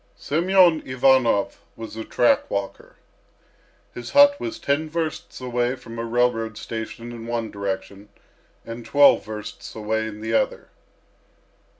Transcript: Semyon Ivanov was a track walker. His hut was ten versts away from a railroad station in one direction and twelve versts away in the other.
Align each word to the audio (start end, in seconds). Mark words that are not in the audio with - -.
Semyon 0.15 0.81
Ivanov 0.83 1.59
was 1.75 1.95
a 1.95 2.03
track 2.03 2.49
walker. 2.49 2.95
His 3.93 4.09
hut 4.09 4.39
was 4.39 4.57
ten 4.57 4.89
versts 4.89 5.39
away 5.39 5.75
from 5.75 5.99
a 5.99 6.03
railroad 6.03 6.57
station 6.57 7.11
in 7.11 7.27
one 7.27 7.51
direction 7.51 8.09
and 8.65 8.83
twelve 8.83 9.23
versts 9.23 9.75
away 9.75 10.07
in 10.07 10.21
the 10.21 10.33
other. 10.33 10.69